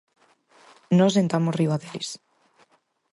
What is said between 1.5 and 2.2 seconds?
riba deles.